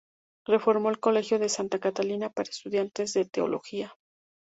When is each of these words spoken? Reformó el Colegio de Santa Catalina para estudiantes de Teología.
Reformó 0.47 0.89
el 0.89 0.99
Colegio 0.99 1.37
de 1.37 1.47
Santa 1.47 1.77
Catalina 1.77 2.31
para 2.31 2.49
estudiantes 2.49 3.13
de 3.13 3.25
Teología. 3.25 3.93